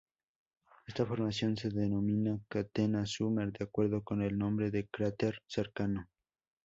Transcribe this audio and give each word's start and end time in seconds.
Esta 0.87 1.05
formación 1.05 1.55
se 1.57 1.69
denomina 1.69 2.39
Catena 2.49 3.05
Sumner 3.05 3.51
de 3.51 3.65
acuerdo 3.65 4.01
con 4.03 4.23
el 4.23 4.35
nombre 4.35 4.71
del 4.71 4.89
cráter 4.89 5.43
cercano. 5.45 6.09